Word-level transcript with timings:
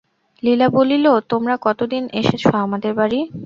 লীলা 0.43 0.67
বলিল, 0.77 1.05
তোমরা 1.31 1.55
কতদিন 1.65 2.03
এসেচ 2.21 2.41
আমাদের 2.61 2.91
বাড়ি? 2.99 3.19